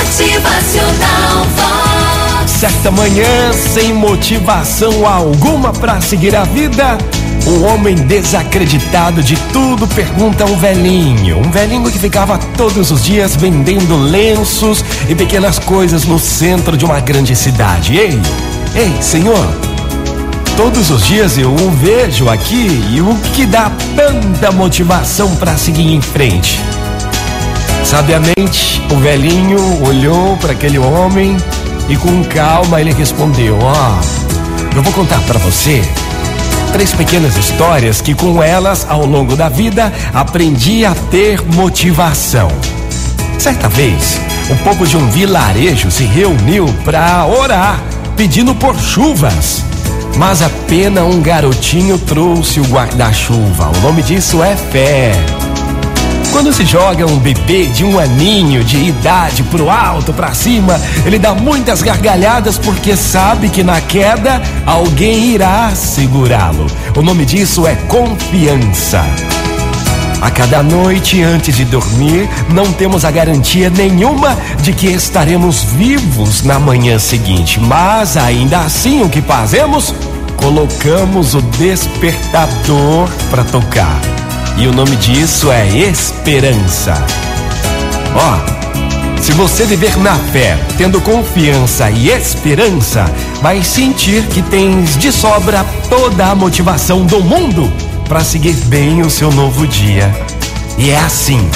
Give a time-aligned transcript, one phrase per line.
[0.00, 2.50] Motivacional Vox.
[2.50, 6.96] Certa manhã, sem motivação alguma para seguir a vida,
[7.46, 11.38] um homem desacreditado de tudo pergunta um velhinho.
[11.38, 16.84] Um velhinho que ficava todos os dias vendendo lenços e pequenas coisas no centro de
[16.86, 17.98] uma grande cidade.
[17.98, 18.18] Ei,
[18.74, 19.46] ei, senhor,
[20.56, 25.92] todos os dias eu o vejo aqui e o que dá tanta motivação para seguir
[25.92, 26.58] em frente?
[27.90, 31.36] Sabiamente, o velhinho olhou para aquele homem
[31.88, 35.82] e com calma ele respondeu: Ó, oh, eu vou contar para você
[36.72, 42.48] três pequenas histórias que com elas, ao longo da vida, aprendi a ter motivação.
[43.40, 47.82] Certa vez, o povo de um vilarejo se reuniu para orar,
[48.16, 49.64] pedindo por chuvas.
[50.16, 53.72] Mas apenas um garotinho trouxe o guarda-chuva.
[53.78, 55.49] O nome disso é fé.
[56.32, 61.18] Quando se joga um bebê de um aninho de idade pro alto, pra cima, ele
[61.18, 66.66] dá muitas gargalhadas porque sabe que na queda alguém irá segurá-lo.
[66.96, 69.04] O nome disso é confiança.
[70.20, 76.42] A cada noite antes de dormir, não temos a garantia nenhuma de que estaremos vivos
[76.42, 79.94] na manhã seguinte, mas ainda assim o que fazemos?
[80.36, 84.00] Colocamos o despertador para tocar.
[84.56, 86.94] E o nome disso é esperança.
[88.14, 93.04] Ó, oh, se você viver na fé, tendo confiança e esperança,
[93.42, 97.70] vai sentir que tens de sobra toda a motivação do mundo
[98.08, 100.10] para seguir bem o seu novo dia.
[100.78, 101.48] E é assim,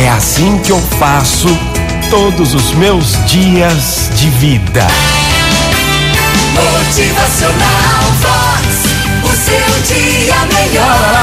[0.00, 1.48] é assim que eu faço
[2.10, 4.86] todos os meus dias de vida.
[6.54, 8.01] Motivacional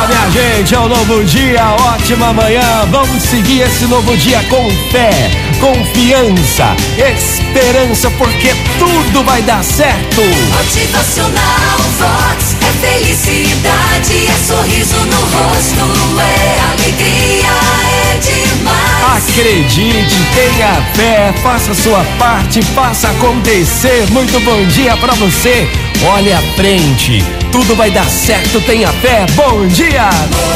[0.09, 2.85] minha gente, é um novo dia, ótima manhã.
[2.89, 5.11] Vamos seguir esse novo dia com fé,
[5.59, 10.21] confiança, esperança, porque tudo vai dar certo.
[10.57, 17.49] Motivacional Vox é felicidade, é sorriso no rosto, é alegria,
[17.93, 19.29] é demais.
[19.29, 24.09] Acredite, tenha fé, faça sua parte, faça acontecer.
[24.11, 25.69] Muito bom dia para você.
[26.01, 27.21] Olhe à frente,
[27.51, 29.25] tudo vai dar certo, tenha fé.
[29.35, 30.09] Bom dia!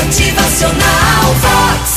[0.06, 1.93] Motivacional Vox.